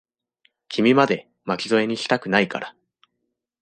[0.67, 2.75] 君まで、巻き添えにしたくないから。